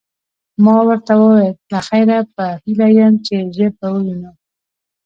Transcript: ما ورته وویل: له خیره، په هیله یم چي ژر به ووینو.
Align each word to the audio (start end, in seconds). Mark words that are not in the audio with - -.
ما 0.63 0.75
ورته 0.87 1.13
وویل: 1.21 1.55
له 1.71 1.79
خیره، 1.87 2.19
په 2.35 2.43
هیله 2.63 2.87
یم 2.97 3.15
چي 3.25 3.35
ژر 3.55 3.71
به 3.79 3.87
ووینو. 3.93 4.31